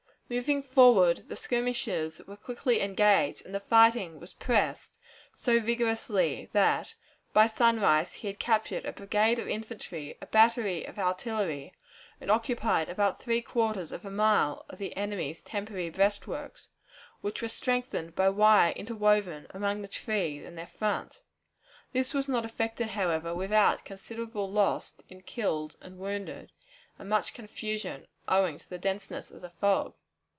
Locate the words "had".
8.27-8.39